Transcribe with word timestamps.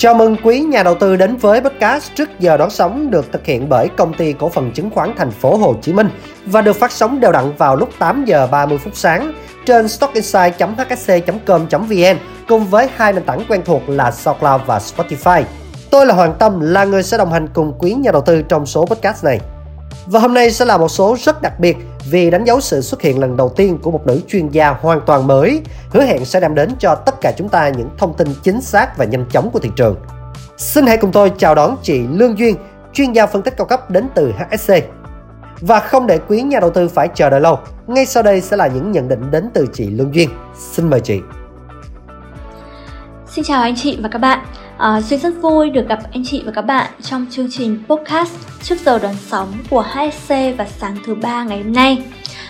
Chào 0.00 0.14
mừng 0.14 0.36
quý 0.42 0.60
nhà 0.60 0.82
đầu 0.82 0.94
tư 0.94 1.16
đến 1.16 1.36
với 1.36 1.60
podcast 1.60 2.10
trước 2.14 2.28
giờ 2.38 2.56
đón 2.56 2.70
sóng 2.70 3.10
được 3.10 3.32
thực 3.32 3.46
hiện 3.46 3.68
bởi 3.68 3.88
công 3.96 4.14
ty 4.14 4.32
cổ 4.32 4.48
phần 4.48 4.72
chứng 4.72 4.90
khoán 4.90 5.14
Thành 5.16 5.30
phố 5.30 5.56
Hồ 5.56 5.74
Chí 5.82 5.92
Minh 5.92 6.08
và 6.46 6.62
được 6.62 6.76
phát 6.76 6.92
sóng 6.92 7.20
đều 7.20 7.32
đặn 7.32 7.52
vào 7.58 7.76
lúc 7.76 7.88
8 7.98 8.24
giờ 8.24 8.46
30 8.46 8.78
phút 8.78 8.96
sáng 8.96 9.32
trên 9.66 9.88
stockinside.hsc.com.vn 9.88 12.18
cùng 12.48 12.66
với 12.66 12.88
hai 12.96 13.12
nền 13.12 13.24
tảng 13.24 13.44
quen 13.48 13.62
thuộc 13.64 13.88
là 13.88 14.10
SoundCloud 14.10 14.60
và 14.66 14.78
Spotify. 14.78 15.42
Tôi 15.90 16.06
là 16.06 16.14
Hoàng 16.14 16.34
Tâm, 16.38 16.60
là 16.60 16.84
người 16.84 17.02
sẽ 17.02 17.18
đồng 17.18 17.32
hành 17.32 17.48
cùng 17.48 17.72
quý 17.78 17.92
nhà 17.92 18.12
đầu 18.12 18.22
tư 18.22 18.42
trong 18.42 18.66
số 18.66 18.86
podcast 18.86 19.24
này. 19.24 19.40
Và 20.06 20.20
hôm 20.20 20.34
nay 20.34 20.50
sẽ 20.50 20.64
là 20.64 20.78
một 20.78 20.88
số 20.88 21.16
rất 21.24 21.42
đặc 21.42 21.60
biệt 21.60 21.76
vì 22.04 22.30
đánh 22.30 22.44
dấu 22.44 22.60
sự 22.60 22.80
xuất 22.80 23.02
hiện 23.02 23.20
lần 23.20 23.36
đầu 23.36 23.48
tiên 23.48 23.78
của 23.82 23.90
một 23.90 24.06
nữ 24.06 24.20
chuyên 24.28 24.48
gia 24.48 24.70
hoàn 24.70 25.00
toàn 25.06 25.26
mới, 25.26 25.62
hứa 25.90 26.02
hẹn 26.02 26.24
sẽ 26.24 26.40
đem 26.40 26.54
đến 26.54 26.70
cho 26.78 26.94
tất 26.94 27.14
cả 27.20 27.32
chúng 27.36 27.48
ta 27.48 27.68
những 27.68 27.88
thông 27.98 28.14
tin 28.16 28.28
chính 28.42 28.60
xác 28.60 28.98
và 28.98 29.04
nhanh 29.04 29.24
chóng 29.30 29.50
của 29.50 29.58
thị 29.58 29.70
trường. 29.76 29.96
Xin 30.56 30.86
hãy 30.86 30.96
cùng 30.96 31.12
tôi 31.12 31.32
chào 31.38 31.54
đón 31.54 31.76
chị 31.82 32.02
Lương 32.12 32.38
Duyên, 32.38 32.56
chuyên 32.92 33.12
gia 33.12 33.26
phân 33.26 33.42
tích 33.42 33.56
cao 33.56 33.66
cấp 33.66 33.90
đến 33.90 34.08
từ 34.14 34.32
HSC. 34.32 34.74
Và 35.60 35.80
không 35.80 36.06
để 36.06 36.18
quý 36.28 36.42
nhà 36.42 36.60
đầu 36.60 36.70
tư 36.70 36.88
phải 36.88 37.08
chờ 37.14 37.30
đợi 37.30 37.40
lâu, 37.40 37.58
ngay 37.86 38.06
sau 38.06 38.22
đây 38.22 38.40
sẽ 38.40 38.56
là 38.56 38.66
những 38.66 38.92
nhận 38.92 39.08
định 39.08 39.30
đến 39.30 39.50
từ 39.54 39.66
chị 39.72 39.86
Lương 39.86 40.14
Duyên. 40.14 40.30
Xin 40.72 40.90
mời 40.90 41.00
chị. 41.00 41.20
Xin 43.26 43.44
chào 43.44 43.62
anh 43.62 43.74
chị 43.76 43.98
và 44.02 44.08
các 44.12 44.18
bạn. 44.18 44.38
À, 44.80 45.00
rất 45.00 45.32
vui 45.40 45.70
được 45.70 45.88
gặp 45.88 45.98
anh 46.12 46.24
chị 46.24 46.42
và 46.46 46.52
các 46.52 46.62
bạn 46.62 46.90
trong 47.02 47.26
chương 47.30 47.50
trình 47.50 47.82
podcast 47.88 48.34
trước 48.62 48.80
giờ 48.84 48.98
đón 48.98 49.14
sóng 49.26 49.52
của 49.70 49.82
HSC 49.82 50.28
và 50.28 50.66
sáng 50.78 50.96
thứ 51.04 51.14
ba 51.14 51.44
ngày 51.44 51.62
hôm 51.62 51.72
nay. 51.72 52.04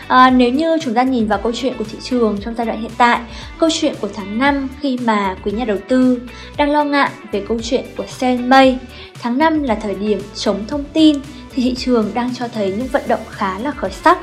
À, 0.09 0.31
nếu 0.31 0.53
như 0.53 0.79
chúng 0.83 0.95
ta 0.95 1.03
nhìn 1.03 1.27
vào 1.27 1.39
câu 1.43 1.53
chuyện 1.55 1.75
của 1.79 1.85
thị 1.91 1.99
trường 2.03 2.39
trong 2.41 2.55
giai 2.55 2.67
đoạn 2.67 2.83
hiện 2.83 2.91
tại, 2.99 3.21
câu 3.59 3.71
chuyện 3.73 3.95
của 4.01 4.09
tháng 4.15 4.39
5 4.39 4.69
khi 4.81 4.99
mà 5.05 5.37
quý 5.45 5.53
nhà 5.53 5.65
đầu 5.65 5.77
tư 5.89 6.21
đang 6.57 6.71
lo 6.71 6.85
ngại 6.85 7.11
về 7.33 7.45
câu 7.49 7.59
chuyện 7.63 7.85
của 7.97 8.07
sell 8.07 8.75
tháng 9.23 9.39
5 9.39 9.63
là 9.63 9.75
thời 9.75 9.95
điểm 9.95 10.21
chống 10.35 10.65
thông 10.69 10.85
tin 10.93 11.17
thì 11.55 11.63
thị 11.63 11.75
trường 11.75 12.11
đang 12.15 12.35
cho 12.35 12.49
thấy 12.49 12.75
những 12.79 12.87
vận 12.87 13.03
động 13.09 13.21
khá 13.31 13.59
là 13.59 13.71
khởi 13.71 13.91
sắc. 13.91 14.19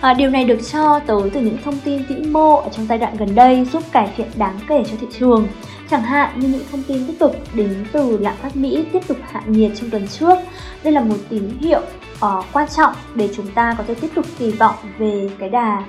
À, 0.00 0.14
điều 0.14 0.30
này 0.30 0.44
được 0.44 0.58
cho 0.72 1.00
tới 1.06 1.30
từ 1.32 1.40
những 1.40 1.58
thông 1.64 1.78
tin 1.78 2.02
vĩ 2.02 2.14
mô 2.14 2.56
ở 2.56 2.68
trong 2.76 2.86
giai 2.86 2.98
đoạn 2.98 3.16
gần 3.16 3.34
đây 3.34 3.66
giúp 3.72 3.82
cải 3.92 4.08
thiện 4.16 4.26
đáng 4.34 4.58
kể 4.68 4.84
cho 4.90 4.96
thị 5.00 5.06
trường 5.18 5.48
Chẳng 5.90 6.02
hạn 6.02 6.40
như 6.40 6.48
những 6.48 6.64
thông 6.70 6.82
tin 6.82 7.06
tích 7.06 7.18
cực 7.18 7.32
đến 7.54 7.86
từ 7.92 8.18
lạm 8.18 8.34
phát 8.36 8.56
Mỹ 8.56 8.84
tiếp 8.92 9.00
tục 9.08 9.16
hạ 9.30 9.42
nhiệt 9.46 9.72
trong 9.80 9.90
tuần 9.90 10.08
trước. 10.08 10.38
Đây 10.84 10.92
là 10.92 11.00
một 11.00 11.16
tín 11.28 11.48
hiệu 11.60 11.80
uh, 12.26 12.44
quan 12.52 12.68
trọng 12.76 12.92
để 13.14 13.28
chúng 13.36 13.46
ta 13.54 13.74
có 13.78 13.84
thể 13.88 13.94
tiếp 13.94 14.08
tục 14.14 14.24
kỳ 14.38 14.50
vọng 14.50 14.74
về 14.98 15.30
cái 15.38 15.48
đà 15.48 15.82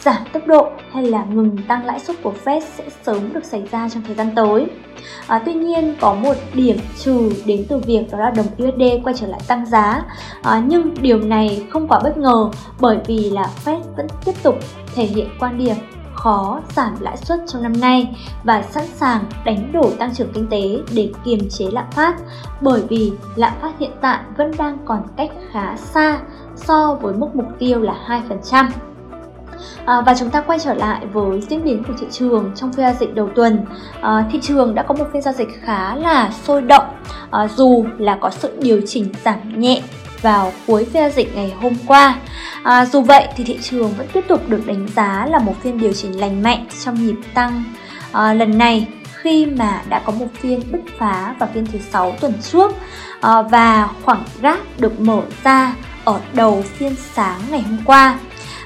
giảm 0.00 0.16
tốc 0.32 0.46
độ 0.46 0.70
hay 0.92 1.06
là 1.06 1.24
ngừng 1.24 1.58
tăng 1.68 1.86
lãi 1.86 2.00
suất 2.00 2.22
của 2.22 2.32
Fed 2.44 2.60
sẽ 2.76 2.84
sớm 3.02 3.32
được 3.32 3.44
xảy 3.44 3.62
ra 3.70 3.88
trong 3.88 4.02
thời 4.06 4.14
gian 4.14 4.30
tới. 4.36 4.66
À, 5.26 5.42
tuy 5.44 5.54
nhiên 5.54 5.94
có 6.00 6.14
một 6.14 6.34
điểm 6.54 6.78
trừ 6.98 7.32
đến 7.46 7.64
từ 7.68 7.78
việc 7.78 8.04
đó 8.12 8.18
là 8.18 8.30
đồng 8.30 8.46
USD 8.46 9.04
quay 9.04 9.14
trở 9.18 9.26
lại 9.26 9.40
tăng 9.46 9.66
giá 9.66 10.02
à, 10.42 10.62
nhưng 10.66 10.94
điều 11.00 11.18
này 11.18 11.66
không 11.70 11.88
quá 11.88 12.00
bất 12.04 12.16
ngờ 12.16 12.50
bởi 12.80 12.98
vì 13.06 13.30
là 13.30 13.48
Fed 13.64 13.80
vẫn 13.96 14.06
tiếp 14.24 14.34
tục 14.42 14.58
thể 14.94 15.04
hiện 15.04 15.28
quan 15.40 15.58
điểm 15.58 15.76
khó 16.14 16.60
giảm 16.76 16.96
lãi 17.00 17.16
suất 17.16 17.40
trong 17.46 17.62
năm 17.62 17.72
nay 17.80 18.16
và 18.44 18.62
sẵn 18.62 18.84
sàng 18.86 19.24
đánh 19.44 19.72
đổi 19.72 19.92
tăng 19.98 20.14
trưởng 20.14 20.32
kinh 20.32 20.46
tế 20.46 20.78
để 20.94 21.12
kiềm 21.24 21.48
chế 21.50 21.66
lạm 21.72 21.90
phát 21.90 22.14
bởi 22.60 22.82
vì 22.88 23.12
lạm 23.34 23.52
phát 23.60 23.72
hiện 23.78 23.90
tại 24.00 24.20
vẫn 24.36 24.52
đang 24.58 24.78
còn 24.84 25.02
cách 25.16 25.30
khá 25.52 25.76
xa 25.76 26.20
so 26.56 26.94
với 26.94 27.14
mức 27.14 27.28
mục 27.34 27.46
tiêu 27.58 27.80
là 27.80 28.22
2%. 28.48 28.68
À, 29.84 30.00
và 30.00 30.14
chúng 30.18 30.30
ta 30.30 30.40
quay 30.40 30.58
trở 30.58 30.74
lại 30.74 31.06
với 31.12 31.40
diễn 31.40 31.64
biến 31.64 31.84
của 31.84 31.94
thị 32.00 32.06
trường 32.10 32.52
trong 32.54 32.72
phiên 32.72 32.86
giao 32.86 32.94
dịch 33.00 33.14
đầu 33.14 33.28
tuần. 33.34 33.66
À, 34.00 34.28
thị 34.32 34.38
trường 34.42 34.74
đã 34.74 34.82
có 34.82 34.94
một 34.94 35.04
phiên 35.12 35.22
giao 35.22 35.34
dịch 35.34 35.48
khá 35.62 35.96
là 35.96 36.30
sôi 36.44 36.62
động 36.62 36.84
à, 37.30 37.48
dù 37.48 37.84
là 37.98 38.18
có 38.20 38.30
sự 38.30 38.58
điều 38.62 38.80
chỉnh 38.86 39.08
giảm 39.24 39.60
nhẹ 39.60 39.82
vào 40.24 40.52
cuối 40.66 40.84
phiên 40.84 41.02
giao 41.02 41.10
dịch 41.10 41.36
ngày 41.36 41.52
hôm 41.60 41.74
qua. 41.86 42.18
À, 42.62 42.86
dù 42.86 43.00
vậy 43.00 43.28
thì 43.36 43.44
thị 43.44 43.58
trường 43.62 43.92
vẫn 43.98 44.06
tiếp 44.12 44.24
tục 44.28 44.48
được 44.48 44.66
đánh 44.66 44.88
giá 44.96 45.26
là 45.30 45.38
một 45.38 45.54
phiên 45.62 45.78
điều 45.78 45.92
chỉnh 45.92 46.20
lành 46.20 46.42
mạnh 46.42 46.66
trong 46.84 47.06
nhịp 47.06 47.16
tăng 47.34 47.64
à, 48.12 48.34
lần 48.34 48.58
này 48.58 48.88
khi 49.14 49.46
mà 49.46 49.82
đã 49.88 50.02
có 50.04 50.12
một 50.12 50.26
phiên 50.40 50.60
bứt 50.72 50.80
phá 50.98 51.34
vào 51.38 51.48
phiên 51.54 51.66
thứ 51.66 51.78
sáu 51.90 52.12
tuần 52.20 52.32
trước 52.42 52.72
à, 53.20 53.42
và 53.42 53.88
khoảng 54.02 54.24
gap 54.40 54.58
được 54.78 55.00
mở 55.00 55.22
ra 55.44 55.74
ở 56.04 56.20
đầu 56.32 56.62
phiên 56.62 56.94
sáng 57.14 57.40
ngày 57.50 57.60
hôm 57.60 57.78
qua. 57.84 58.18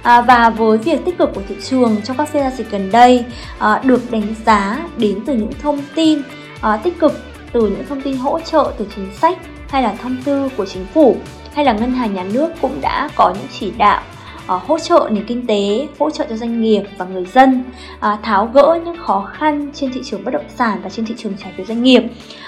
À, 0.02 0.20
và 0.20 0.50
với 0.50 0.78
việc 0.78 1.04
tích 1.04 1.18
cực 1.18 1.34
của 1.34 1.42
thị 1.48 1.56
trường 1.64 1.96
trong 2.04 2.16
các 2.16 2.28
phiên 2.28 2.42
giao 2.42 2.52
dịch 2.56 2.70
gần 2.70 2.90
đây 2.90 3.24
à, 3.58 3.80
được 3.84 4.10
đánh 4.10 4.34
giá 4.46 4.78
đến 4.96 5.20
từ 5.26 5.34
những 5.34 5.52
thông 5.62 5.82
tin 5.94 6.22
à, 6.60 6.76
tích 6.76 6.98
cực 6.98 7.20
từ 7.52 7.60
những 7.60 7.86
thông 7.88 8.02
tin 8.02 8.16
hỗ 8.16 8.40
trợ 8.40 8.72
từ 8.78 8.86
chính 8.96 9.08
sách 9.20 9.38
hay 9.68 9.82
là 9.82 9.94
thông 10.02 10.16
tư 10.24 10.48
của 10.56 10.66
chính 10.66 10.86
phủ 10.94 11.16
hay 11.58 11.64
là 11.64 11.72
ngân 11.72 11.92
hàng 11.92 12.14
nhà 12.14 12.24
nước 12.32 12.50
cũng 12.60 12.80
đã 12.80 13.08
có 13.14 13.34
những 13.34 13.46
chỉ 13.58 13.72
đạo 13.78 14.02
uh, 14.44 14.62
hỗ 14.62 14.78
trợ 14.78 15.08
nền 15.12 15.26
kinh 15.26 15.46
tế, 15.46 15.88
hỗ 15.98 16.10
trợ 16.10 16.26
cho 16.28 16.36
doanh 16.36 16.62
nghiệp 16.62 16.82
và 16.98 17.04
người 17.04 17.24
dân 17.24 17.64
uh, 17.96 18.22
tháo 18.22 18.46
gỡ 18.46 18.80
những 18.84 18.96
khó 18.96 19.28
khăn 19.32 19.70
trên 19.74 19.92
thị 19.92 20.00
trường 20.04 20.24
bất 20.24 20.30
động 20.30 20.44
sản 20.56 20.80
và 20.82 20.90
trên 20.90 21.06
thị 21.06 21.14
trường 21.18 21.32
trái 21.42 21.52
phiếu 21.56 21.66
doanh 21.66 21.82
nghiệp. 21.82 22.02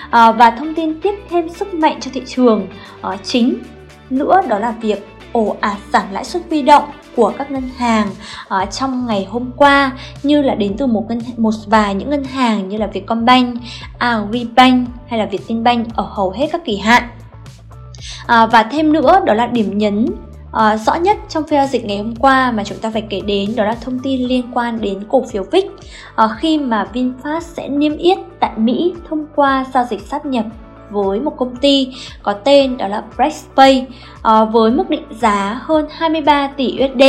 Uh, 0.06 0.10
và 0.10 0.54
thông 0.58 0.74
tin 0.74 1.00
tiếp 1.00 1.14
thêm 1.30 1.48
sức 1.48 1.74
mạnh 1.74 2.00
cho 2.00 2.10
thị 2.14 2.22
trường 2.26 2.66
uh, 3.08 3.14
chính 3.24 3.58
nữa 4.10 4.40
đó 4.48 4.58
là 4.58 4.74
việc 4.80 5.08
ồ 5.32 5.56
ạt 5.60 5.76
giảm 5.92 6.04
lãi 6.12 6.24
suất 6.24 6.42
huy 6.50 6.62
động 6.62 6.84
của 7.16 7.32
các 7.38 7.50
ngân 7.50 7.68
hàng 7.76 8.08
uh, 8.62 8.70
trong 8.70 9.06
ngày 9.06 9.26
hôm 9.30 9.50
qua 9.56 9.92
như 10.22 10.42
là 10.42 10.54
đến 10.54 10.74
từ 10.78 10.86
một 10.86 11.06
ngân 11.08 11.20
một 11.36 11.54
vài 11.66 11.94
những 11.94 12.10
ngân 12.10 12.24
hàng 12.24 12.68
như 12.68 12.76
là 12.76 12.86
Vietcombank, 12.86 13.58
Agribank 13.98 14.88
hay 15.08 15.18
là 15.18 15.26
Vietinbank 15.26 15.96
ở 15.96 16.06
hầu 16.10 16.30
hết 16.30 16.48
các 16.52 16.64
kỳ 16.64 16.76
hạn 16.76 17.02
à, 18.30 18.46
và 18.46 18.62
thêm 18.62 18.92
nữa 18.92 19.20
đó 19.26 19.34
là 19.34 19.46
điểm 19.46 19.78
nhấn 19.78 20.06
À, 20.52 20.76
rõ 20.76 20.94
nhất 20.94 21.16
trong 21.28 21.44
phiên 21.44 21.60
giao 21.60 21.66
dịch 21.66 21.84
ngày 21.84 21.98
hôm 21.98 22.16
qua 22.16 22.50
mà 22.50 22.64
chúng 22.64 22.78
ta 22.78 22.90
phải 22.90 23.02
kể 23.10 23.20
đến 23.20 23.56
đó 23.56 23.64
là 23.64 23.74
thông 23.74 23.98
tin 23.98 24.28
liên 24.28 24.44
quan 24.54 24.80
đến 24.80 24.98
cổ 25.08 25.24
phiếu 25.32 25.44
VIX 25.52 25.64
à, 25.64 25.70
ờ, 26.14 26.36
khi 26.38 26.58
mà 26.58 26.86
VinFast 26.92 27.40
sẽ 27.40 27.68
niêm 27.68 27.96
yết 27.96 28.18
tại 28.40 28.50
Mỹ 28.56 28.94
thông 29.08 29.26
qua 29.34 29.64
giao 29.74 29.86
dịch 29.90 30.00
sát 30.00 30.26
nhập 30.26 30.44
với 30.90 31.20
một 31.20 31.36
công 31.36 31.56
ty 31.56 31.88
có 32.22 32.32
tên 32.32 32.76
đó 32.76 32.88
là 32.88 33.02
Brexpay 33.16 33.86
à, 34.22 34.44
với 34.44 34.70
mức 34.70 34.90
định 34.90 35.04
giá 35.20 35.60
hơn 35.62 35.86
23 35.90 36.46
tỷ 36.56 36.78
USD 36.84 37.02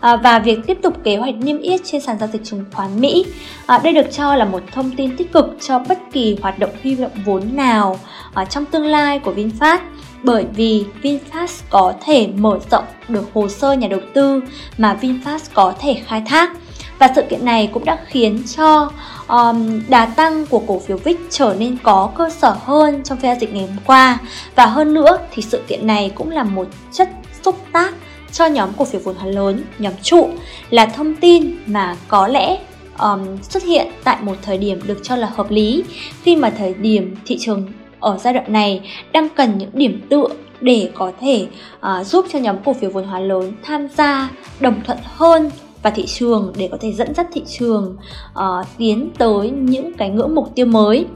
à, 0.00 0.16
và 0.16 0.38
việc 0.38 0.58
tiếp 0.66 0.78
tục 0.82 0.94
kế 1.04 1.16
hoạch 1.16 1.34
niêm 1.34 1.58
yết 1.58 1.80
trên 1.84 2.00
sàn 2.00 2.18
giao 2.18 2.28
dịch 2.32 2.44
chứng 2.44 2.64
khoán 2.72 3.00
Mỹ. 3.00 3.26
À, 3.66 3.80
đây 3.84 3.92
được 3.92 4.06
cho 4.12 4.34
là 4.34 4.44
một 4.44 4.62
thông 4.72 4.90
tin 4.96 5.16
tích 5.16 5.32
cực 5.32 5.56
cho 5.60 5.78
bất 5.88 5.98
kỳ 6.12 6.38
hoạt 6.42 6.58
động 6.58 6.70
huy 6.82 6.94
động 6.94 7.10
vốn 7.24 7.42
nào 7.52 7.98
à, 8.34 8.44
trong 8.44 8.64
tương 8.64 8.86
lai 8.86 9.18
của 9.18 9.32
VinFast 9.32 9.78
bởi 10.22 10.46
vì 10.54 10.84
VinFast 11.02 11.62
có 11.70 11.94
thể 12.04 12.28
mở 12.36 12.58
rộng 12.70 12.84
được 13.08 13.24
hồ 13.34 13.48
sơ 13.48 13.72
nhà 13.72 13.88
đầu 13.88 14.00
tư 14.14 14.40
mà 14.78 14.98
VinFast 15.00 15.38
có 15.54 15.74
thể 15.80 16.02
khai 16.06 16.22
thác. 16.26 16.50
Và 16.98 17.08
sự 17.14 17.22
kiện 17.30 17.44
này 17.44 17.70
cũng 17.72 17.84
đã 17.84 17.98
khiến 18.06 18.42
cho 18.56 18.90
um, 19.28 19.80
đà 19.88 20.06
tăng 20.06 20.46
của 20.46 20.62
cổ 20.66 20.78
phiếu 20.78 20.96
VIX 20.96 21.16
trở 21.30 21.56
nên 21.58 21.76
có 21.82 22.10
cơ 22.16 22.30
sở 22.30 22.56
hơn 22.64 23.02
trong 23.04 23.18
phiên 23.18 23.30
giao 23.30 23.40
dịch 23.40 23.52
ngày 23.54 23.66
hôm 23.66 23.76
qua. 23.86 24.18
Và 24.54 24.66
hơn 24.66 24.94
nữa 24.94 25.18
thì 25.32 25.42
sự 25.42 25.62
kiện 25.68 25.86
này 25.86 26.12
cũng 26.14 26.30
là 26.30 26.42
một 26.42 26.68
chất 26.92 27.08
xúc 27.42 27.56
tác 27.72 27.94
cho 28.32 28.46
nhóm 28.46 28.70
cổ 28.76 28.84
phiếu 28.84 29.00
vốn 29.04 29.14
hóa 29.16 29.30
lớn, 29.30 29.64
nhóm 29.78 29.92
trụ 30.02 30.30
là 30.70 30.86
thông 30.86 31.14
tin 31.16 31.56
mà 31.66 31.96
có 32.08 32.28
lẽ 32.28 32.58
um, 32.98 33.38
xuất 33.42 33.62
hiện 33.62 33.86
tại 34.04 34.16
một 34.22 34.36
thời 34.42 34.58
điểm 34.58 34.80
được 34.86 34.98
cho 35.02 35.16
là 35.16 35.30
hợp 35.34 35.50
lý 35.50 35.84
khi 36.22 36.36
mà 36.36 36.50
thời 36.50 36.74
điểm 36.74 37.16
thị 37.26 37.38
trường 37.40 37.66
ở 38.00 38.18
giai 38.18 38.34
đoạn 38.34 38.52
này 38.52 38.90
đang 39.12 39.28
cần 39.28 39.58
những 39.58 39.70
điểm 39.72 40.06
tựa 40.10 40.26
để 40.60 40.90
có 40.94 41.12
thể 41.20 41.46
uh, 41.76 42.06
giúp 42.06 42.26
cho 42.32 42.38
nhóm 42.38 42.56
cổ 42.64 42.72
phiếu 42.72 42.90
vốn 42.90 43.04
hóa 43.06 43.20
lớn 43.20 43.52
tham 43.62 43.88
gia 43.96 44.30
đồng 44.60 44.80
thuận 44.84 44.98
hơn 45.04 45.50
và 45.82 45.90
thị 45.90 46.06
trường 46.06 46.52
để 46.56 46.68
có 46.72 46.78
thể 46.80 46.92
dẫn 46.92 47.14
dắt 47.14 47.26
thị 47.32 47.42
trường 47.48 47.96
uh, 48.32 48.66
tiến 48.78 49.10
tới 49.18 49.50
những 49.50 49.92
cái 49.92 50.10
ngưỡng 50.10 50.34
mục 50.34 50.54
tiêu 50.54 50.66
mới. 50.66 51.06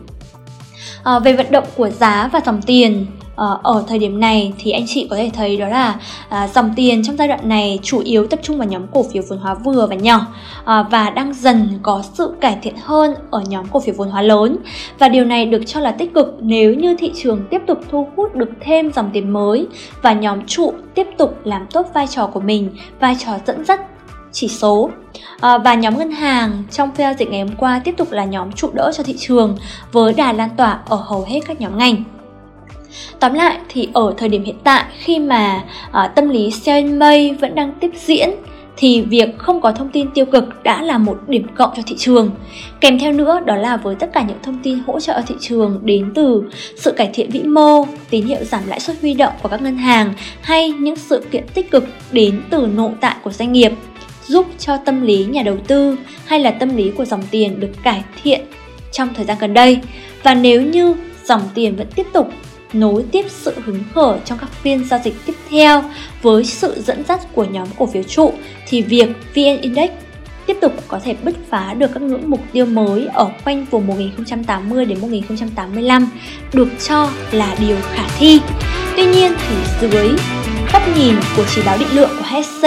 Uh, 1.16 1.24
về 1.24 1.32
vận 1.32 1.46
động 1.50 1.64
của 1.76 1.90
giá 1.90 2.30
và 2.32 2.40
dòng 2.46 2.62
tiền 2.62 3.06
Ờ, 3.36 3.58
ở 3.62 3.84
thời 3.88 3.98
điểm 3.98 4.20
này 4.20 4.52
thì 4.58 4.70
anh 4.70 4.84
chị 4.86 5.06
có 5.10 5.16
thể 5.16 5.30
thấy 5.34 5.56
đó 5.56 5.68
là 5.68 5.98
à, 6.28 6.48
dòng 6.48 6.70
tiền 6.76 7.02
trong 7.04 7.16
giai 7.16 7.28
đoạn 7.28 7.48
này 7.48 7.78
chủ 7.82 8.00
yếu 8.00 8.26
tập 8.26 8.40
trung 8.42 8.58
vào 8.58 8.68
nhóm 8.68 8.86
cổ 8.92 9.02
phiếu 9.12 9.22
vốn 9.28 9.38
hóa 9.38 9.54
vừa 9.54 9.86
và 9.86 9.94
nhỏ 9.94 10.26
à, 10.64 10.82
và 10.82 11.10
đang 11.10 11.34
dần 11.34 11.78
có 11.82 12.02
sự 12.14 12.34
cải 12.40 12.58
thiện 12.62 12.74
hơn 12.82 13.14
ở 13.30 13.42
nhóm 13.48 13.66
cổ 13.72 13.80
phiếu 13.80 13.94
vốn 13.98 14.10
hóa 14.10 14.22
lớn. 14.22 14.56
Và 14.98 15.08
điều 15.08 15.24
này 15.24 15.46
được 15.46 15.62
cho 15.66 15.80
là 15.80 15.90
tích 15.90 16.14
cực 16.14 16.34
nếu 16.40 16.74
như 16.74 16.96
thị 16.98 17.12
trường 17.22 17.44
tiếp 17.50 17.62
tục 17.66 17.78
thu 17.90 18.08
hút 18.16 18.34
được 18.34 18.50
thêm 18.60 18.92
dòng 18.92 19.10
tiền 19.12 19.32
mới 19.32 19.66
và 20.02 20.12
nhóm 20.12 20.46
trụ 20.46 20.72
tiếp 20.94 21.06
tục 21.18 21.38
làm 21.44 21.66
tốt 21.66 21.86
vai 21.94 22.06
trò 22.06 22.26
của 22.26 22.40
mình 22.40 22.70
vai 23.00 23.16
trò 23.24 23.32
dẫn 23.46 23.64
dắt 23.64 23.80
chỉ 24.32 24.48
số. 24.48 24.90
À, 25.40 25.58
và 25.58 25.74
nhóm 25.74 25.98
ngân 25.98 26.10
hàng 26.10 26.62
trong 26.70 26.90
phiên 26.94 27.04
giao 27.04 27.14
dịch 27.18 27.30
ngày 27.30 27.40
hôm 27.40 27.56
qua 27.56 27.80
tiếp 27.84 27.94
tục 27.96 28.12
là 28.12 28.24
nhóm 28.24 28.52
trụ 28.52 28.70
đỡ 28.72 28.92
cho 28.94 29.02
thị 29.02 29.14
trường 29.18 29.56
với 29.92 30.12
đà 30.12 30.32
lan 30.32 30.50
tỏa 30.56 30.80
ở 30.88 30.96
hầu 30.96 31.24
hết 31.28 31.40
các 31.46 31.60
nhóm 31.60 31.78
ngành. 31.78 32.13
Tóm 33.20 33.34
lại 33.34 33.58
thì 33.68 33.88
ở 33.92 34.14
thời 34.16 34.28
điểm 34.28 34.44
hiện 34.44 34.58
tại 34.64 34.84
khi 34.98 35.18
mà 35.18 35.62
uh, 35.88 36.14
tâm 36.14 36.28
lý 36.28 36.50
sell 36.50 36.90
May 36.90 37.36
vẫn 37.40 37.54
đang 37.54 37.72
tiếp 37.80 37.90
diễn 37.96 38.30
thì 38.76 39.02
việc 39.02 39.38
không 39.38 39.60
có 39.60 39.72
thông 39.72 39.88
tin 39.88 40.10
tiêu 40.14 40.26
cực 40.26 40.62
đã 40.62 40.82
là 40.82 40.98
một 40.98 41.18
điểm 41.28 41.46
cộng 41.54 41.70
cho 41.76 41.82
thị 41.86 41.96
trường. 41.98 42.30
Kèm 42.80 42.98
theo 42.98 43.12
nữa 43.12 43.40
đó 43.46 43.56
là 43.56 43.76
với 43.76 43.94
tất 43.94 44.10
cả 44.12 44.22
những 44.28 44.38
thông 44.42 44.58
tin 44.62 44.78
hỗ 44.86 45.00
trợ 45.00 45.22
thị 45.26 45.34
trường 45.40 45.80
đến 45.82 46.12
từ 46.14 46.42
sự 46.76 46.92
cải 46.92 47.10
thiện 47.14 47.30
vĩ 47.30 47.42
mô, 47.42 47.86
tín 48.10 48.26
hiệu 48.26 48.44
giảm 48.44 48.62
lãi 48.66 48.80
suất 48.80 48.96
huy 49.00 49.14
động 49.14 49.32
của 49.42 49.48
các 49.48 49.62
ngân 49.62 49.76
hàng 49.76 50.12
hay 50.40 50.70
những 50.70 50.96
sự 50.96 51.24
kiện 51.30 51.44
tích 51.54 51.70
cực 51.70 51.84
đến 52.12 52.42
từ 52.50 52.68
nội 52.76 52.92
tại 53.00 53.16
của 53.22 53.30
doanh 53.30 53.52
nghiệp 53.52 53.72
giúp 54.26 54.46
cho 54.58 54.76
tâm 54.76 55.02
lý 55.02 55.24
nhà 55.24 55.42
đầu 55.42 55.56
tư 55.66 55.96
hay 56.26 56.40
là 56.40 56.50
tâm 56.50 56.76
lý 56.76 56.90
của 56.90 57.04
dòng 57.04 57.22
tiền 57.30 57.60
được 57.60 57.70
cải 57.82 58.04
thiện 58.22 58.40
trong 58.92 59.08
thời 59.14 59.24
gian 59.24 59.36
gần 59.40 59.54
đây. 59.54 59.78
Và 60.22 60.34
nếu 60.34 60.62
như 60.62 60.94
dòng 61.24 61.42
tiền 61.54 61.76
vẫn 61.76 61.86
tiếp 61.94 62.06
tục 62.12 62.28
nối 62.74 63.04
tiếp 63.12 63.26
sự 63.28 63.54
hứng 63.64 63.82
khởi 63.94 64.18
trong 64.24 64.38
các 64.38 64.50
phiên 64.62 64.84
giao 64.84 65.00
dịch 65.04 65.14
tiếp 65.26 65.34
theo 65.50 65.82
với 66.22 66.44
sự 66.44 66.82
dẫn 66.86 67.04
dắt 67.08 67.20
của 67.34 67.44
nhóm 67.44 67.68
cổ 67.78 67.86
phiếu 67.86 68.02
trụ 68.02 68.32
thì 68.68 68.82
việc 68.82 69.08
VN 69.34 69.60
Index 69.60 69.90
tiếp 70.46 70.56
tục 70.60 70.72
có 70.88 71.00
thể 71.04 71.16
bứt 71.22 71.36
phá 71.50 71.74
được 71.74 71.90
các 71.94 72.02
ngưỡng 72.02 72.30
mục 72.30 72.40
tiêu 72.52 72.66
mới 72.66 73.06
ở 73.06 73.30
quanh 73.44 73.66
vùng 73.70 73.86
1080 73.86 74.84
đến 74.84 75.00
1085 75.00 76.08
được 76.52 76.68
cho 76.88 77.10
là 77.32 77.56
điều 77.60 77.76
khả 77.92 78.08
thi. 78.18 78.40
Tuy 78.96 79.06
nhiên 79.06 79.32
thì 79.48 79.56
dưới 79.80 80.08
góc 80.72 80.82
nhìn 80.96 81.14
của 81.36 81.44
chỉ 81.54 81.62
báo 81.66 81.78
định 81.78 81.88
lượng 81.92 82.10
của 82.18 82.24
HSC 82.24 82.66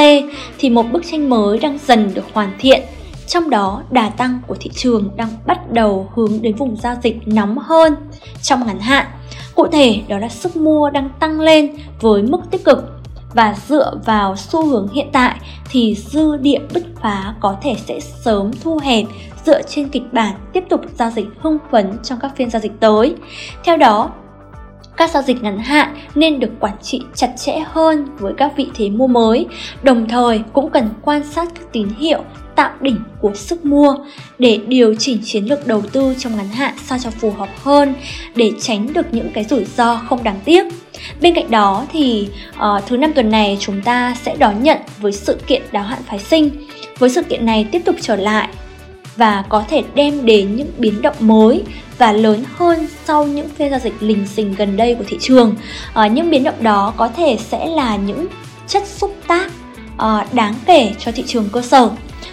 thì 0.57 0.69
một 0.69 0.92
bức 0.92 1.03
tranh 1.12 1.30
mới 1.30 1.60
đang 1.60 1.77
dần 1.88 2.12
được 2.13 2.25
hoàn 2.33 2.53
thiện 2.60 2.81
trong 3.27 3.50
đó, 3.50 3.83
đà 3.92 4.10
tăng 4.10 4.39
của 4.48 4.56
thị 4.60 4.69
trường 4.74 5.10
đang 5.15 5.30
bắt 5.45 5.71
đầu 5.71 6.10
hướng 6.15 6.42
đến 6.42 6.56
vùng 6.56 6.75
giao 6.75 6.95
dịch 7.03 7.18
nóng 7.25 7.57
hơn 7.57 7.95
trong 8.42 8.68
ngắn 8.68 8.80
hạn. 8.80 9.06
Cụ 9.57 9.68
thể, 9.68 10.01
đó 10.07 10.18
là 10.18 10.30
sức 10.30 10.56
mua 10.56 10.89
đang 10.89 11.09
tăng 11.19 11.39
lên 11.39 11.75
với 12.01 12.24
mức 12.24 12.39
tích 12.51 12.63
cực 12.63 12.77
và 13.33 13.56
dựa 13.68 13.94
vào 14.06 14.36
xu 14.36 14.65
hướng 14.65 14.88
hiện 14.88 15.07
tại 15.13 15.39
thì 15.71 15.95
dư 15.95 16.38
địa 16.38 16.59
bứt 16.74 16.83
phá 17.01 17.36
có 17.39 17.56
thể 17.62 17.75
sẽ 17.86 18.00
sớm 18.00 18.51
thu 18.63 18.80
hẹp 18.83 19.06
dựa 19.45 19.62
trên 19.62 19.89
kịch 19.89 20.04
bản 20.12 20.36
tiếp 20.54 20.63
tục 20.69 20.81
giao 20.95 21.12
dịch 21.12 21.25
hưng 21.39 21.57
phấn 21.71 21.98
trong 22.04 22.19
các 22.21 22.31
phiên 22.36 22.50
giao 22.50 22.62
dịch 22.62 22.80
tới. 22.80 23.15
Theo 23.63 23.77
đó, 23.77 24.09
các 24.98 25.12
giao 25.12 25.24
dịch 25.24 25.44
ngắn 25.44 25.60
hạn 25.60 25.96
nên 26.16 26.40
được 26.40 26.52
quản 26.60 26.74
trị 26.82 27.02
chặt 27.16 27.34
chẽ 27.38 27.60
hơn 27.66 28.08
với 28.20 28.34
các 28.38 28.52
vị 28.58 28.68
thế 28.76 28.90
mua 28.90 29.08
mới, 29.08 29.46
đồng 29.84 30.08
thời 30.10 30.42
cũng 30.54 30.70
cần 30.70 30.90
quan 31.02 31.24
sát 31.24 31.48
các 31.56 31.64
tín 31.72 31.88
hiệu 32.00 32.24
tạo 32.56 32.72
đỉnh 32.82 32.98
của 33.22 33.36
sức 33.36 33.66
mua 33.66 33.96
để 34.40 34.60
điều 34.68 34.96
chỉnh 34.96 35.18
chiến 35.24 35.46
lược 35.46 35.68
đầu 35.68 35.82
tư 35.92 36.16
trong 36.18 36.38
ngắn 36.38 36.48
hạn 36.48 36.74
sao 36.86 37.00
cho 37.04 37.10
phù 37.10 37.32
hợp 37.32 37.50
hơn 37.64 37.94
để 38.36 38.52
tránh 38.60 38.94
được 38.94 39.06
những 39.12 39.30
cái 39.34 39.44
rủi 39.44 39.66
ro 39.66 40.02
không 40.10 40.24
đáng 40.24 40.40
tiếc. 40.46 40.66
Bên 41.22 41.34
cạnh 41.34 41.52
đó 41.52 41.86
thì 41.94 42.28
uh, 42.50 42.86
thứ 42.88 42.98
năm 42.98 43.14
tuần 43.14 43.30
này 43.30 43.58
chúng 43.60 43.82
ta 43.82 44.16
sẽ 44.24 44.36
đón 44.36 44.64
nhận 44.64 44.78
với 44.98 45.12
sự 45.12 45.38
kiện 45.48 45.62
đáo 45.72 45.84
hạn 45.84 46.00
phái 46.06 46.20
sinh. 46.20 46.50
Với 47.00 47.10
sự 47.10 47.24
kiện 47.24 47.46
này 47.46 47.68
tiếp 47.72 47.82
tục 47.86 47.96
trở 48.02 48.16
lại 48.16 48.50
và 49.16 49.44
có 49.50 49.64
thể 49.70 49.84
đem 49.96 50.26
đến 50.26 50.56
những 50.56 50.72
biến 50.78 51.02
động 51.02 51.16
mới 51.20 51.64
và 51.98 52.12
lớn 52.12 52.44
hơn 52.56 52.88
sau 53.06 53.24
những 53.24 53.50
phiên 53.50 53.70
giao 53.70 53.80
dịch 53.80 53.94
lình 54.00 54.28
xình 54.28 54.56
gần 54.58 54.78
đây 54.78 54.96
của 54.96 55.04
thị 55.08 55.18
trường. 55.22 55.56
À, 55.94 56.08
những 56.08 56.30
biến 56.30 56.44
động 56.44 56.64
đó 56.64 56.94
có 56.98 57.08
thể 57.08 57.38
sẽ 57.50 57.68
là 57.68 57.96
những 57.96 58.28
chất 58.68 58.88
xúc 58.88 59.16
tác 59.28 59.52
à, 59.98 60.26
đáng 60.34 60.54
kể 60.66 60.92
cho 61.00 61.12
thị 61.12 61.24
trường 61.28 61.50
cơ 61.52 61.62
sở. 61.62 61.90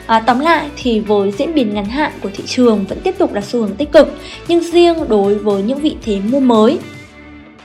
À, 0.06 0.20
tóm 0.20 0.40
lại 0.40 0.68
thì 0.76 1.00
với 1.00 1.32
diễn 1.38 1.54
biến 1.54 1.74
ngắn 1.74 1.84
hạn 1.84 2.12
của 2.22 2.30
thị 2.36 2.44
trường 2.46 2.84
vẫn 2.88 3.00
tiếp 3.00 3.14
tục 3.18 3.34
là 3.34 3.40
xu 3.40 3.60
hướng 3.60 3.76
tích 3.76 3.92
cực 3.92 4.18
nhưng 4.48 4.64
riêng 4.64 5.08
đối 5.08 5.34
với 5.34 5.62
những 5.62 5.78
vị 5.78 5.96
thế 6.04 6.20
mua 6.20 6.40
mới 6.40 6.78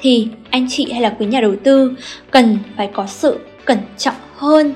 thì 0.01 0.28
anh 0.50 0.68
chị 0.69 0.92
hay 0.92 1.01
là 1.01 1.16
quý 1.19 1.25
nhà 1.25 1.42
đầu 1.42 1.56
tư 1.63 1.94
cần 2.31 2.57
phải 2.78 2.90
có 2.94 3.07
sự 3.07 3.40
cẩn 3.66 3.78
trọng 3.98 4.16
hơn 4.36 4.74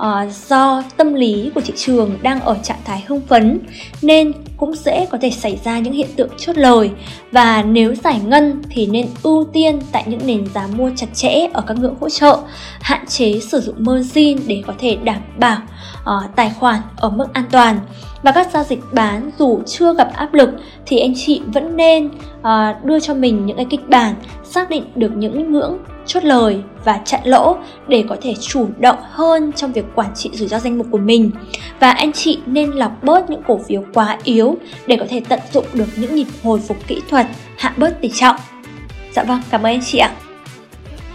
uh, 0.00 0.32
do 0.48 0.82
tâm 0.96 1.14
lý 1.14 1.50
của 1.54 1.60
thị 1.60 1.72
trường 1.76 2.18
đang 2.22 2.40
ở 2.40 2.56
trạng 2.62 2.78
thái 2.84 3.04
hưng 3.06 3.20
phấn 3.20 3.60
nên 4.02 4.32
cũng 4.56 4.74
dễ 4.74 5.06
có 5.10 5.18
thể 5.20 5.30
xảy 5.30 5.58
ra 5.64 5.78
những 5.78 5.92
hiện 5.92 6.08
tượng 6.16 6.28
chốt 6.38 6.58
lời. 6.58 6.90
Và 7.32 7.62
nếu 7.62 7.94
giải 7.94 8.20
ngân 8.26 8.62
thì 8.70 8.86
nên 8.86 9.06
ưu 9.22 9.44
tiên 9.52 9.80
tại 9.92 10.04
những 10.06 10.26
nền 10.26 10.46
giá 10.54 10.68
mua 10.76 10.90
chặt 10.96 11.06
chẽ 11.14 11.48
ở 11.52 11.62
các 11.66 11.76
ngưỡng 11.76 11.94
hỗ 12.00 12.08
trợ 12.08 12.38
hạn 12.80 13.06
chế 13.06 13.40
sử 13.40 13.60
dụng 13.60 13.76
margin 13.78 14.38
để 14.46 14.62
có 14.66 14.72
thể 14.78 14.96
đảm 15.04 15.22
bảo 15.38 15.58
uh, 16.00 16.36
tài 16.36 16.52
khoản 16.58 16.80
ở 16.96 17.10
mức 17.10 17.26
an 17.32 17.44
toàn. 17.50 17.80
Và 18.22 18.32
các 18.32 18.48
giao 18.52 18.64
dịch 18.64 18.80
bán 18.92 19.30
dù 19.38 19.60
chưa 19.66 19.94
gặp 19.94 20.10
áp 20.14 20.34
lực 20.34 20.50
thì 20.86 20.98
anh 20.98 21.12
chị 21.16 21.40
vẫn 21.46 21.76
nên 21.76 22.06
uh, 22.40 22.84
đưa 22.84 23.00
cho 23.00 23.14
mình 23.14 23.46
những 23.46 23.56
cái 23.56 23.66
kịch 23.70 23.88
bản 23.88 24.14
xác 24.44 24.70
định 24.70 24.84
được 24.94 25.12
những 25.16 25.52
ngưỡng 25.52 25.78
chốt 26.12 26.24
lời 26.24 26.60
và 26.84 27.00
chặn 27.04 27.20
lỗ 27.24 27.56
để 27.88 28.04
có 28.08 28.16
thể 28.22 28.34
chủ 28.40 28.66
động 28.78 28.98
hơn 29.02 29.52
trong 29.56 29.72
việc 29.72 29.84
quản 29.94 30.14
trị 30.14 30.30
rủi 30.32 30.48
ro 30.48 30.58
danh 30.58 30.78
mục 30.78 30.86
của 30.90 30.98
mình. 30.98 31.30
Và 31.80 31.90
anh 31.90 32.12
chị 32.12 32.38
nên 32.46 32.70
lọc 32.70 32.92
bớt 33.02 33.30
những 33.30 33.42
cổ 33.46 33.60
phiếu 33.68 33.84
quá 33.94 34.18
yếu 34.24 34.56
để 34.86 34.96
có 34.96 35.04
thể 35.10 35.22
tận 35.28 35.40
dụng 35.52 35.64
được 35.72 35.86
những 35.96 36.14
nhịp 36.14 36.26
hồi 36.42 36.60
phục 36.68 36.76
kỹ 36.86 37.00
thuật, 37.10 37.26
hạ 37.56 37.74
bớt 37.76 38.00
tỷ 38.00 38.10
trọng. 38.14 38.36
Dạ 39.14 39.24
vâng 39.24 39.42
cảm 39.50 39.60
ơn 39.60 39.72
anh 39.72 39.80
chị 39.84 39.98
ạ. 39.98 40.10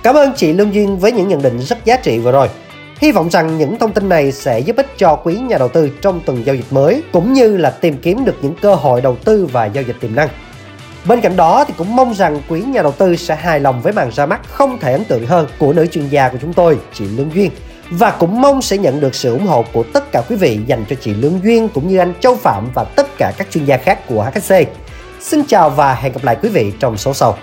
Cảm 0.04 0.16
ơn 0.16 0.34
chị 0.36 0.54
Lương 0.54 0.74
Duyên 0.74 0.98
với 0.98 1.12
những 1.12 1.28
nhận 1.28 1.42
định 1.42 1.60
rất 1.60 1.86
giá 1.86 1.98
trị 1.98 2.20
vừa 2.20 2.32
rồi. 2.32 2.48
Hy 3.00 3.12
vọng 3.12 3.30
rằng 3.30 3.58
những 3.58 3.78
thông 3.80 3.92
tin 3.92 4.10
này 4.10 4.32
sẽ 4.32 4.60
giúp 4.60 4.76
ích 4.76 4.98
cho 4.98 5.16
quý 5.16 5.36
nhà 5.36 5.58
đầu 5.58 5.68
tư 5.68 5.90
trong 6.02 6.20
tuần 6.26 6.46
giao 6.46 6.56
dịch 6.56 6.74
mới, 6.74 7.04
cũng 7.12 7.34
như 7.34 7.58
là 7.58 7.70
tìm 7.70 7.98
kiếm 8.02 8.26
được 8.26 8.36
những 8.42 8.54
cơ 8.62 8.76
hội 8.76 9.02
đầu 9.02 9.16
tư 9.26 9.50
và 9.52 9.66
giao 9.66 9.84
dịch 9.84 9.96
tiềm 10.00 10.16
năng. 10.16 10.30
Bên 11.08 11.22
cạnh 11.22 11.36
đó 11.36 11.66
thì 11.68 11.74
cũng 11.78 11.96
mong 11.96 12.14
rằng 12.14 12.42
quý 12.50 12.62
nhà 12.62 12.82
đầu 12.82 12.92
tư 12.92 13.16
sẽ 13.16 13.36
hài 13.36 13.60
lòng 13.60 13.82
với 13.82 13.94
màn 13.94 14.12
ra 14.12 14.26
mắt 14.26 14.42
không 14.50 14.80
thể 14.80 14.92
ấn 14.92 15.06
tượng 15.06 15.26
hơn 15.26 15.48
của 15.58 15.74
nữ 15.74 15.86
chuyên 15.86 16.08
gia 16.08 16.30
của 16.30 16.38
chúng 16.42 16.54
tôi, 16.54 16.78
chị 16.94 17.06
Lương 17.06 17.34
Duyên. 17.34 17.52
Và 17.90 18.12
cũng 18.12 18.42
mong 18.42 18.62
sẽ 18.62 18.78
nhận 18.78 19.00
được 19.00 19.16
sự 19.16 19.34
ủng 19.34 19.48
hộ 19.48 19.66
của 19.74 19.84
tất 19.94 20.12
cả 20.12 20.22
quý 20.30 20.36
vị 20.36 20.60
dành 20.66 20.86
cho 20.90 20.96
chị 21.02 21.14
Lương 21.14 21.40
Duyên 21.44 21.70
cũng 21.70 21.88
như 21.88 21.98
anh 21.98 22.14
Châu 22.20 22.36
Phạm 22.36 22.70
và 22.74 22.84
tất 22.84 23.08
cả 23.18 23.32
các 23.38 23.48
chuyên 23.52 23.66
gia 23.66 23.78
khác 23.78 24.00
của 24.08 24.30
HSC. 24.36 24.56
Xin 25.22 25.44
chào 25.48 25.70
và 25.70 25.94
hẹn 25.94 26.14
gặp 26.14 26.24
lại 26.24 26.38
quý 26.42 26.50
vị 26.50 26.74
trong 26.80 26.98
số 26.98 27.14
sau. 27.14 27.38